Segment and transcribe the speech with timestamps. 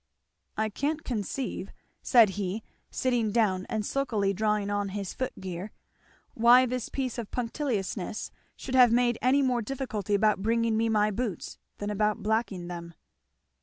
[0.57, 5.71] "I can't conceive," said he, sitting down and sulkily drawing on his foot gear,
[6.33, 11.11] "why this piece of punctiliousness should have made any more difficulty about bringing me my
[11.11, 12.95] boots than about blacking them."